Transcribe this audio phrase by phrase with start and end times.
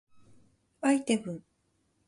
[0.81, 1.43] アイテム